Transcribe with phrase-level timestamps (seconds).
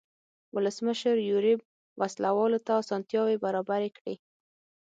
[0.55, 1.59] ولسمشر یوریب
[2.01, 4.15] وسله والو ته اسانتیاوې برابرې کړې.